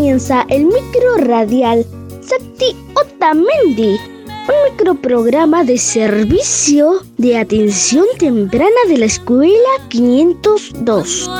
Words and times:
comienza 0.00 0.46
el 0.48 0.64
micro 0.64 1.18
radial 1.18 1.84
Sakti 2.22 2.74
Otamendi, 2.94 3.98
un 4.48 4.70
microprograma 4.70 5.62
de 5.62 5.76
servicio 5.76 7.02
de 7.18 7.36
atención 7.36 8.06
temprana 8.18 8.80
de 8.88 8.96
la 8.96 9.04
Escuela 9.04 9.52
502. 9.90 11.30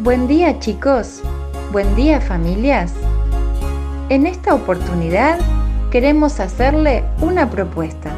Buen 0.00 0.28
día 0.28 0.58
chicos, 0.60 1.22
buen 1.72 1.96
día 1.96 2.20
familias. 2.20 2.92
En 4.14 4.28
esta 4.28 4.54
oportunidad 4.54 5.40
queremos 5.90 6.38
hacerle 6.38 7.02
una 7.20 7.50
propuesta 7.50 8.12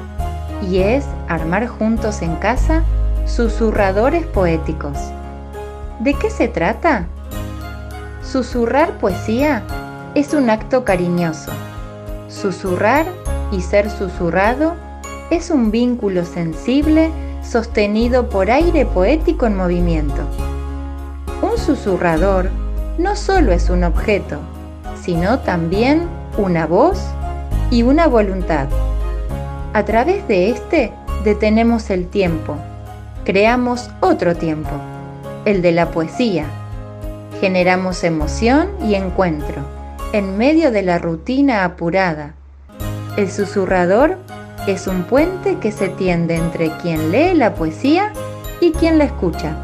y 0.71 0.81
es 0.81 1.07
armar 1.27 1.67
juntos 1.69 2.21
en 2.21 2.37
casa 2.37 2.85
susurradores 3.25 4.27
poéticos. 4.27 4.99
¿De 6.01 6.13
qué 6.13 6.29
se 6.29 6.49
trata? 6.49 7.07
Susurrar 8.23 8.99
poesía 8.99 9.63
es 10.15 10.35
un 10.35 10.51
acto 10.51 10.85
cariñoso. 10.85 11.51
Susurrar 12.29 13.07
y 13.51 13.63
ser 13.63 13.89
susurrado 13.89 14.75
es 15.31 15.49
un 15.49 15.71
vínculo 15.71 16.27
sensible 16.27 17.11
sostenido 17.43 18.29
por 18.29 18.51
aire 18.51 18.85
poético 18.85 19.47
en 19.47 19.57
movimiento. 19.57 20.21
Un 21.41 21.57
susurrador 21.57 22.51
no 22.99 23.17
solo 23.17 23.51
es 23.51 23.71
un 23.71 23.83
objeto, 23.83 24.41
sino 25.07 25.39
también 25.39 26.09
una 26.37 26.67
voz 26.67 27.01
y 27.71 27.85
una 27.85 28.09
voluntad. 28.09 28.67
A 29.73 29.85
través 29.85 30.27
de 30.27 30.51
este 30.51 30.93
detenemos 31.23 31.91
el 31.91 32.09
tiempo, 32.09 32.57
creamos 33.25 33.89
otro 34.01 34.35
tiempo, 34.35 34.73
el 35.45 35.63
de 35.63 35.71
la 35.71 35.93
poesía. 35.93 36.47
Generamos 37.41 38.03
emoción 38.03 38.69
y 38.85 38.97
encuentro 38.97 39.63
en 40.13 40.37
medio 40.37 40.73
de 40.73 40.83
la 40.83 40.99
rutina 40.99 41.65
apurada. 41.65 42.35
El 43.17 43.31
susurrador 43.31 44.19
es 44.67 44.89
un 44.89 45.05
puente 45.05 45.59
que 45.59 45.71
se 45.71 45.89
tiende 45.89 46.35
entre 46.35 46.71
quien 46.79 47.13
lee 47.13 47.33
la 47.35 47.55
poesía 47.55 48.13
y 48.61 48.73
quien 48.73 48.99
la 48.99 49.05
escucha. 49.05 49.55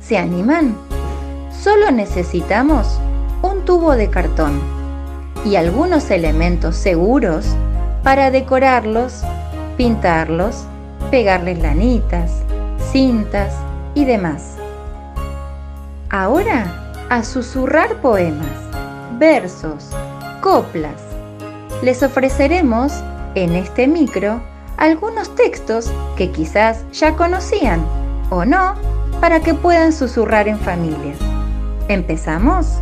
¿Se 0.00 0.16
animan? 0.18 0.76
Solo 1.50 1.90
necesitamos 1.90 3.00
tubo 3.66 3.94
de 3.96 4.08
cartón 4.08 4.58
y 5.44 5.56
algunos 5.56 6.10
elementos 6.10 6.76
seguros 6.76 7.44
para 8.02 8.30
decorarlos, 8.30 9.22
pintarlos, 9.76 10.64
pegarles 11.10 11.58
lanitas, 11.58 12.42
cintas 12.90 13.52
y 13.94 14.06
demás. 14.06 14.56
Ahora 16.08 16.94
a 17.10 17.22
susurrar 17.22 18.00
poemas, 18.00 18.46
versos, 19.18 19.90
coplas. 20.40 21.02
Les 21.82 22.02
ofreceremos 22.02 22.92
en 23.34 23.54
este 23.54 23.86
micro 23.86 24.40
algunos 24.76 25.34
textos 25.34 25.92
que 26.16 26.30
quizás 26.30 26.84
ya 26.92 27.14
conocían 27.16 27.84
o 28.30 28.44
no 28.44 28.74
para 29.20 29.40
que 29.40 29.54
puedan 29.54 29.92
susurrar 29.92 30.48
en 30.48 30.58
familia. 30.58 31.14
¿Empezamos? 31.88 32.80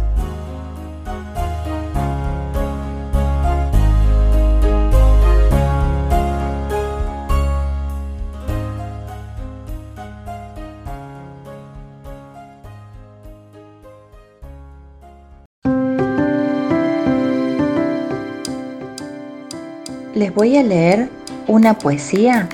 Les 20.24 20.34
voy 20.34 20.56
a 20.56 20.62
leer 20.62 21.10
una 21.48 21.76
poesía 21.76 22.48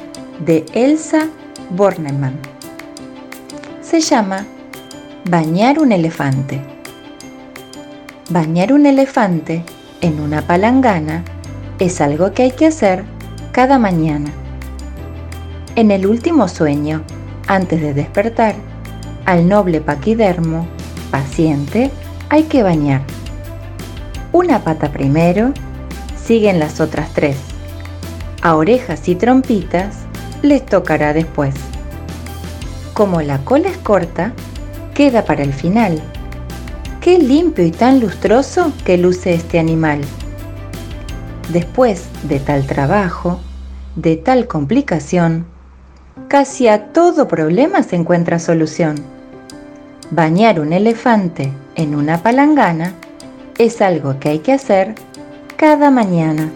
de 0.45 0.67
Elsa 0.73 1.29
Bornemann 1.71 2.35
se 3.81 4.01
llama 4.01 4.45
bañar 5.27 5.79
un 5.79 5.93
elefante. 5.93 6.61
Bañar 8.29 8.73
un 8.73 8.87
elefante 8.87 9.63
en 10.01 10.19
una 10.19 10.43
palangana 10.43 11.23
es 11.79 12.01
algo 12.01 12.33
que 12.33 12.43
hay 12.43 12.51
que 12.51 12.67
hacer 12.67 13.05
cada 13.53 13.79
mañana. 13.79 14.33
En 15.77 15.93
el 15.93 16.07
último 16.07 16.49
sueño, 16.49 17.05
antes 17.47 17.81
de 17.81 17.95
despertar, 17.95 18.57
al 19.27 19.49
noble 19.49 19.81
paquidermo, 19.81 20.67
paciente, 21.13 21.93
hay 22.31 22.43
que 22.43 22.65
bañar. 22.65 23.03
Una 24.33 24.59
pata 24.65 24.91
primero, 24.91 25.53
siguen 26.17 26.59
las 26.59 26.81
otras 26.81 27.15
tres. 27.15 27.50
A 28.43 28.57
orejas 28.57 29.07
y 29.07 29.17
trompitas 29.17 29.99
les 30.41 30.65
tocará 30.65 31.13
después. 31.13 31.55
Como 32.95 33.21
la 33.21 33.39
cola 33.45 33.69
es 33.69 33.77
corta, 33.77 34.33
queda 34.95 35.27
para 35.27 35.43
el 35.43 35.53
final. 35.53 36.01
Qué 37.03 37.19
limpio 37.19 37.65
y 37.67 37.71
tan 37.71 38.01
lustroso 38.01 38.73
que 38.85 38.97
luce 38.97 39.35
este 39.35 39.59
animal. 39.59 40.01
Después 41.53 42.09
de 42.23 42.41
tal 42.41 42.67
trabajo, 42.67 43.41
de 43.97 44.17
tal 44.17 44.47
complicación, 44.47 45.45
casi 46.29 46.69
a 46.69 46.93
todo 46.93 47.29
problema 47.29 47.83
se 47.83 47.97
encuentra 47.97 48.39
solución. 48.39 48.97
Bañar 50.11 50.61
un 50.61 50.73
elefante 50.73 51.53
en 51.75 51.95
una 51.95 52.23
palangana 52.23 52.95
es 53.59 53.83
algo 53.83 54.19
que 54.19 54.31
hay 54.31 54.39
que 54.39 54.55
hacer 54.55 54.95
cada 55.57 55.91
mañana. 55.91 56.51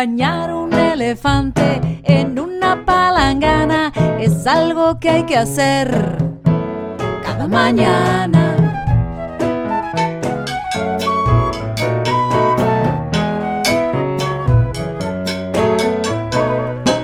Bañar 0.00 0.54
un 0.54 0.72
elefante 0.74 2.00
en 2.04 2.38
una 2.38 2.84
palangana 2.84 3.92
es 4.20 4.46
algo 4.46 5.00
que 5.00 5.10
hay 5.10 5.22
que 5.24 5.36
hacer 5.36 5.90
cada 7.24 7.48
mañana. 7.48 8.54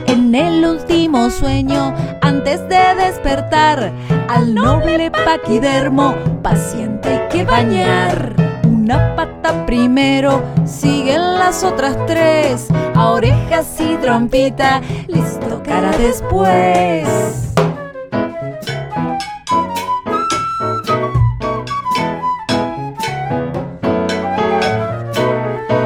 En 0.07 0.33
el 0.33 0.65
último 0.65 1.31
sueño, 1.31 1.93
antes 2.21 2.61
de 2.69 2.95
despertar, 2.95 3.91
al 4.29 4.55
noble 4.55 5.11
paquidermo 5.11 6.15
paciente 6.45 7.09
hay 7.09 7.29
que 7.29 7.45
bañar 7.45 8.37
una 8.85 9.17
pata 9.17 9.65
primero, 9.67 10.43
siguen 10.65 11.39
las 11.39 11.65
otras 11.65 11.97
tres, 12.07 12.69
a 12.95 13.11
orejas 13.11 13.67
y 13.81 13.97
trompita, 13.97 14.81
les 15.09 15.39
tocará 15.41 15.91
después. 15.97 17.53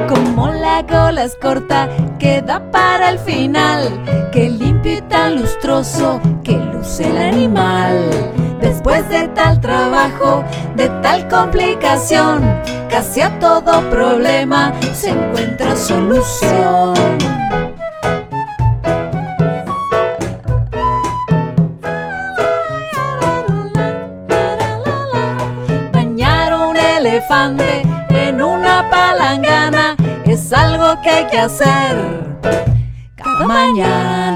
Como 0.09 0.49
la 0.49 0.85
cola 0.87 1.25
es 1.25 1.37
corta, 1.37 1.88
queda 2.19 2.71
para 2.71 3.11
el 3.11 3.19
final, 3.19 4.31
que 4.32 4.50
limpio 4.50 4.99
y 4.99 5.00
tan 5.03 5.37
lustroso 5.41 6.21
que 6.44 6.56
luce 6.56 7.09
el 7.09 7.19
animal. 7.19 8.38
Después 8.60 9.08
de 9.08 9.28
tal 9.28 9.60
trabajo, 9.60 10.44
de 10.76 10.88
tal 11.02 11.28
complicación, 11.28 12.43
casi 12.88 13.20
a 13.20 13.38
todo 13.38 13.81
problema 13.90 14.72
se 14.94 15.10
encuentra 15.10 15.76
solución. 15.76 16.94
Bañar 25.93 26.55
un 26.55 26.76
elefante 26.76 27.82
en 28.10 28.43
una 28.43 28.88
palangana 28.90 29.96
es 30.25 30.52
algo 30.52 31.00
que 31.02 31.10
hay 31.10 31.26
que 31.26 31.38
hacer 31.38 31.96
cada 33.16 33.46
mañana. 33.46 34.28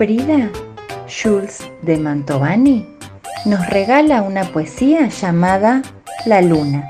Frida 0.00 0.50
Schulz 1.06 1.70
de 1.82 1.98
Mantovani 1.98 2.86
nos 3.44 3.68
regala 3.68 4.22
una 4.22 4.44
poesía 4.44 5.08
llamada 5.08 5.82
La 6.24 6.40
luna. 6.40 6.88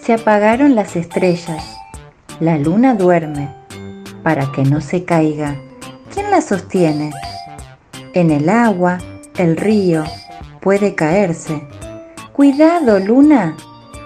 Se 0.00 0.12
apagaron 0.12 0.76
las 0.76 0.94
estrellas, 0.94 1.64
la 2.38 2.58
luna 2.58 2.94
duerme, 2.94 3.52
para 4.22 4.52
que 4.52 4.62
no 4.62 4.80
se 4.80 5.04
caiga. 5.04 5.56
¿Quién 6.14 6.30
la 6.30 6.42
sostiene? 6.42 7.10
En 8.14 8.30
el 8.30 8.48
agua, 8.50 8.98
el 9.36 9.56
río, 9.56 10.04
puede 10.60 10.94
caerse. 10.94 11.66
Cuidado, 12.32 13.00
luna, 13.00 13.56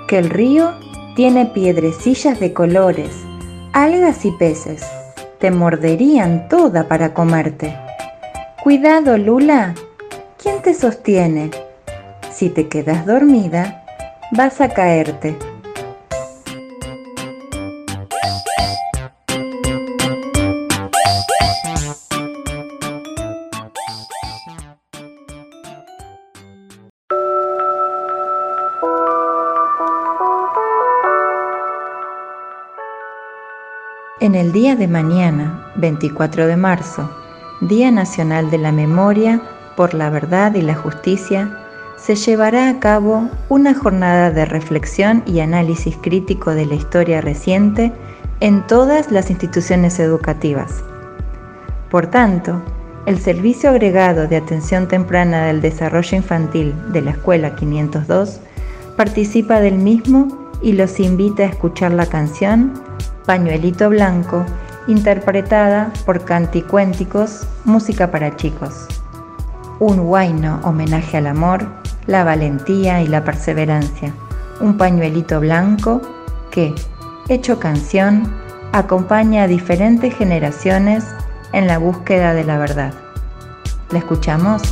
que 0.09 0.17
el 0.17 0.31
río 0.31 0.73
tiene 1.17 1.45
piedrecillas 1.45 2.41
de 2.41 2.55
colores, 2.55 3.11
algas 3.75 4.25
y 4.25 4.31
peces. 4.31 4.87
Te 5.39 5.51
morderían 5.51 6.49
toda 6.49 6.89
para 6.89 7.12
comerte. 7.12 7.77
Cuidado, 8.67 9.17
Lula, 9.17 9.77
¿quién 10.43 10.61
te 10.61 10.75
sostiene? 10.75 11.53
Si 12.33 12.51
te 12.51 12.67
quedas 12.67 13.07
dormida, 13.07 13.85
vas 14.33 14.61
a 14.61 14.71
caerte. 14.71 15.39
En 34.19 34.35
el 34.35 34.51
día 34.51 34.75
de 34.75 34.89
mañana, 34.89 35.73
24 35.77 36.49
de 36.49 36.57
marzo, 36.57 37.25
Día 37.61 37.91
Nacional 37.91 38.50
de 38.50 38.58
la 38.58 38.73
Memoria 38.73 39.41
por 39.76 39.94
la 39.94 40.11
Verdad 40.11 40.55
y 40.55 40.62
la 40.62 40.75
Justicia, 40.75 41.58
se 41.97 42.14
llevará 42.14 42.69
a 42.69 42.79
cabo 42.79 43.29
una 43.49 43.75
jornada 43.75 44.31
de 44.31 44.44
reflexión 44.44 45.23
y 45.26 45.41
análisis 45.41 45.97
crítico 45.97 46.55
de 46.55 46.67
la 46.67 46.75
historia 46.75 47.20
reciente 47.20 47.93
en 48.41 48.67
todas 48.67 49.11
las 49.11 49.31
instituciones 49.31 49.99
educativas. 49.99 50.85
Por 51.91 52.06
tanto, 52.08 52.61
el 53.06 53.19
Servicio 53.19 53.70
Agregado 53.70 54.26
de 54.26 54.37
Atención 54.37 54.88
Temprana 54.88 55.47
del 55.47 55.62
Desarrollo 55.62 56.17
Infantil 56.17 56.75
de 56.93 57.00
la 57.00 57.12
Escuela 57.12 57.55
502 57.55 58.41
participa 58.97 59.61
del 59.61 59.79
mismo 59.79 60.50
y 60.61 60.73
los 60.73 61.00
invita 61.00 61.44
a 61.44 61.47
escuchar 61.47 61.93
la 61.93 62.06
canción 62.06 62.73
Pañuelito 63.25 63.88
Blanco, 63.88 64.44
interpretada 64.87 65.93
por 66.05 66.25
Canticuénticos, 66.25 67.47
música 67.65 68.11
para 68.11 68.37
chicos. 68.37 68.87
Un 69.79 70.06
guayno 70.06 70.61
homenaje 70.62 71.17
al 71.17 71.27
amor, 71.27 71.67
la 72.06 72.25
valentía 72.25 73.03
y 73.03 73.09
la 73.09 73.25
perseverancia. 73.25 74.12
Un 74.61 74.77
pañuelito 74.77 75.41
blanco 75.41 76.00
que, 76.50 76.75
hecho 77.29 77.59
canción, 77.59 78.33
acompaña 78.73 79.44
a 79.44 79.49
diferentes 79.49 80.15
generaciones 80.15 81.05
en 81.53 81.67
la 81.67 81.79
búsqueda 81.79 82.35
de 82.35 82.44
la 82.44 82.59
verdad. 82.59 82.94
¿La 83.91 83.99
escuchamos? 83.99 84.62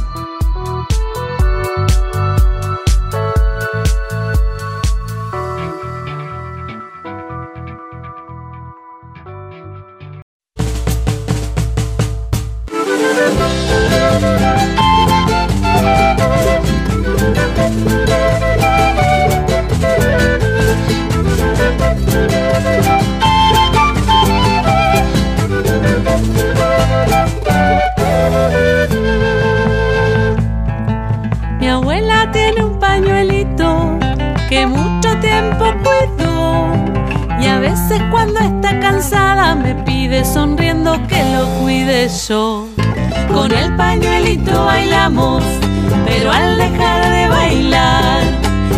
Con 43.28 43.52
el 43.52 43.76
pañuelito 43.76 44.64
bailamos, 44.64 45.42
pero 46.06 46.32
al 46.32 46.56
dejar 46.56 47.10
de 47.10 47.28
bailar, 47.28 48.22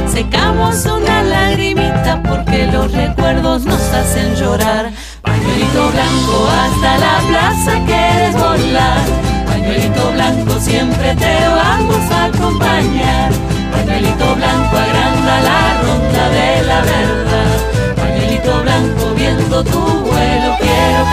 secamos 0.08 0.84
una 0.86 1.22
lagrimita 1.22 2.22
porque 2.28 2.66
los 2.66 2.90
recuerdos 2.92 3.64
nos 3.64 3.80
hacen 3.92 4.34
llorar. 4.34 4.90
Pañuelito 5.22 5.90
blanco 5.92 6.48
hasta 6.48 6.98
la 6.98 7.18
plaza 7.28 7.84
quieres 7.86 8.34
volar. 8.34 9.04
Pañuelito 9.46 10.12
blanco 10.12 10.58
siempre 10.58 11.14
te 11.14 11.48
vamos 11.48 12.10
a 12.10 12.24
acompañar. 12.24 13.30
Pañuelito 13.70 14.34
blanco 14.34 14.76
agranda 14.76 15.40
la 15.40 15.82
ronda 15.82 16.28
de 16.30 16.62
la 16.66 16.80
verdad. 16.80 17.25
Tu 19.64 19.70
vuelo 19.70 20.54
quiero 20.58 21.06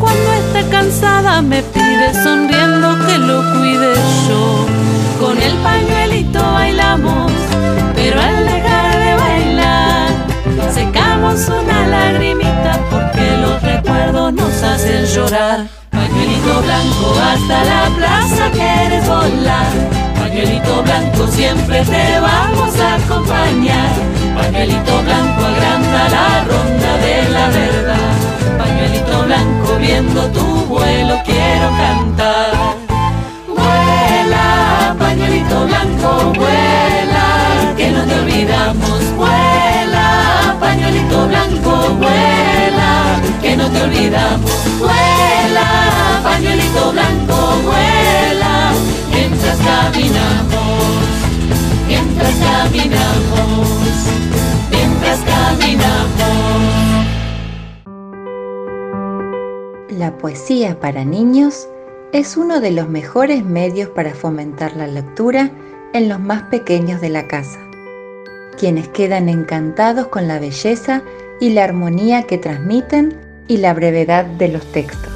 cuando 0.00 0.32
está 0.32 0.62
cansada 0.70 1.42
me 1.42 1.62
pide 1.62 2.12
sonriendo 2.22 2.96
que 3.06 3.18
lo 3.18 3.38
cuide 3.52 3.94
yo. 4.28 4.66
Con 5.20 5.40
el 5.40 5.54
pañuelito 5.58 6.40
bailamos, 6.40 7.32
pero 7.94 8.20
al 8.20 8.44
dejar 8.46 8.98
de 9.04 9.14
bailar 9.14 10.08
secamos 10.72 11.48
una 11.48 11.86
lagrimita 11.86 12.78
porque 12.90 13.36
los 13.42 13.62
recuerdos 13.62 14.32
nos 14.32 14.62
hacen 14.62 15.06
llorar. 15.06 15.66
Pañuelito 15.90 16.62
blanco 16.62 17.14
hasta 17.30 17.64
la 17.64 17.96
plaza 17.96 18.50
quieres 18.52 19.06
volar. 19.06 19.72
Pañuelito 20.18 20.82
blanco 20.82 21.26
siempre 21.28 21.84
te 21.84 22.18
vamos 22.18 22.80
a 22.80 22.94
acompañar 22.96 24.14
Pañuelito 24.34 25.02
blanco 25.02 25.44
agranda 25.46 26.08
la 26.08 26.44
ronda 26.44 26.96
de 27.04 27.30
la 27.30 27.48
verdad. 27.48 28.12
Pañuelito 28.58 29.22
blanco 29.24 29.63
viendo 29.86 30.22
tu 30.30 30.46
vuelo 30.66 31.14
quiero 31.24 31.68
cantar. 31.82 32.52
Vuela, 33.58 34.96
pañuelito 34.98 35.66
blanco, 35.66 36.10
vuela, 36.40 37.26
que 37.76 37.90
no 37.90 38.02
te 38.08 38.14
olvidamos. 38.20 38.98
Vuela, 39.20 40.56
pañuelito 40.58 41.26
blanco, 41.28 41.72
vuela, 42.02 42.92
que 43.42 43.56
no 43.56 43.66
te 43.70 43.82
olvidamos. 43.82 44.52
Vuela, 44.78 45.68
pañuelito 46.22 46.92
blanco, 46.92 47.36
vuela, 47.68 48.72
mientras 49.12 49.58
caminamos 49.58 50.64
mientras 51.86 52.34
caminamos, 52.36 53.03
la 60.04 60.18
poesía 60.18 60.78
para 60.80 61.02
niños 61.02 61.66
es 62.12 62.36
uno 62.36 62.60
de 62.60 62.72
los 62.72 62.90
mejores 62.90 63.42
medios 63.42 63.88
para 63.88 64.12
fomentar 64.12 64.76
la 64.76 64.86
lectura 64.86 65.50
en 65.94 66.10
los 66.10 66.20
más 66.20 66.42
pequeños 66.42 67.00
de 67.00 67.08
la 67.08 67.26
casa, 67.26 67.58
quienes 68.58 68.86
quedan 68.88 69.30
encantados 69.30 70.08
con 70.08 70.28
la 70.28 70.38
belleza 70.38 71.02
y 71.40 71.54
la 71.54 71.64
armonía 71.64 72.24
que 72.24 72.36
transmiten 72.36 73.18
y 73.48 73.56
la 73.56 73.72
brevedad 73.72 74.26
de 74.26 74.48
los 74.48 74.70
textos. 74.72 75.10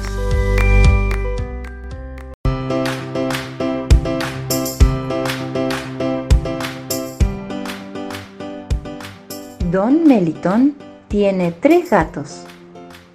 Don 9.69 10.07
Melitón 10.07 10.73
tiene 11.09 11.51
tres 11.51 11.91
gatos 11.91 12.48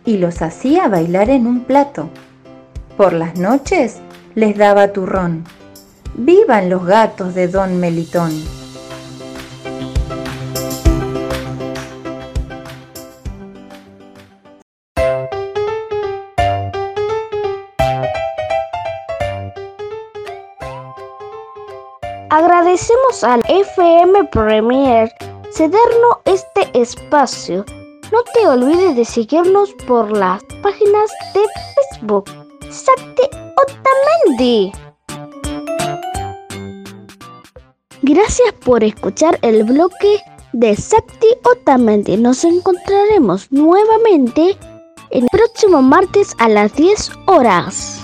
y 0.05 0.19
los 0.19 0.43
hacía 0.43 0.89
bailar 0.89 1.31
en 1.31 1.47
un 1.47 1.65
plato. 1.65 2.09
Por 2.97 3.13
las 3.13 3.39
noches 3.39 4.01
les 4.35 4.57
daba 4.57 4.93
turrón. 4.93 5.45
¡Vivan 6.15 6.71
los 6.71 6.85
gatos 6.85 7.35
de 7.35 7.49
Don 7.49 7.81
Melitón! 7.81 8.33
Agradecemos 22.31 23.23
al 23.23 23.43
FM 23.49 24.25
Premier 24.25 25.09
cedernos 25.53 26.19
este 26.25 26.69
espacio. 26.77 27.65
No 28.13 28.23
te 28.35 28.47
olvides 28.47 28.97
de 28.97 29.05
seguirnos 29.05 29.73
por 29.87 30.17
las 30.17 30.43
páginas 30.63 31.11
de 31.35 31.41
Facebook. 31.75 32.31
Sakti 32.71 33.23
Otamendi. 33.63 34.73
Gracias 38.03 38.53
por 38.65 38.85
escuchar 38.85 39.39
el 39.43 39.65
bloque 39.65 40.21
de 40.53 40.77
Sakti 40.77 41.29
Otamendi. 41.45 42.17
Nos 42.17 42.45
encontraremos 42.45 43.51
nuevamente 43.51 44.57
el 45.11 45.27
próximo 45.31 45.81
martes 45.81 46.35
a 46.39 46.49
las 46.49 46.75
10 46.75 47.11
horas. 47.27 48.04